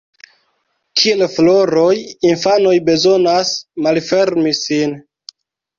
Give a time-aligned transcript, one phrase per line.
[1.01, 1.91] Kiel floroj,
[2.31, 3.53] infanoj bezonas
[3.89, 5.03] ‘malfermi’ sin.